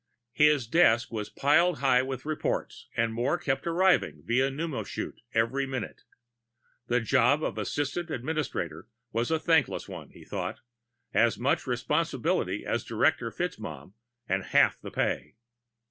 His 0.33 0.65
desk 0.65 1.11
was 1.11 1.29
piled 1.29 1.77
high 1.77 2.01
with 2.01 2.25
reports, 2.25 2.87
and 2.97 3.13
more 3.13 3.37
kept 3.37 3.67
arriving 3.67 4.23
via 4.25 4.49
pneumochute 4.49 5.19
every 5.31 5.67
minute. 5.67 6.05
The 6.87 6.99
job 7.01 7.43
of 7.43 7.59
assistant 7.59 8.09
administrator 8.09 8.87
was 9.11 9.29
a 9.29 9.37
thankless 9.37 9.87
one, 9.87 10.09
he 10.09 10.25
thought; 10.25 10.61
as 11.13 11.37
much 11.37 11.67
responsibility 11.67 12.65
as 12.65 12.83
Director 12.83 13.29
FitzMaugham, 13.29 13.93
and 14.27 14.45
half 14.45 14.81
the 14.81 14.89
pay. 14.89 15.35